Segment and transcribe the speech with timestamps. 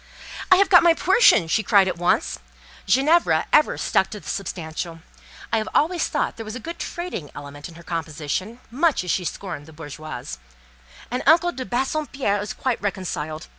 [0.49, 2.39] "I have got my portion!" she cried at once;
[2.87, 5.01] (Ginevra ever stuck to the substantial;
[5.53, 9.25] I always thought there was a good trading element in her composition, much as she
[9.25, 10.39] scorned the "bourgeoise;")
[11.11, 13.45] "and uncle de Bassompierre is quite reconciled.